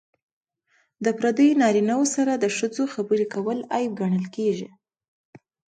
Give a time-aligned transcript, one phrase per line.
[1.03, 4.69] د پردیو نارینه وو سره د ښځو خبرې کول عیب ګڼل کیږي.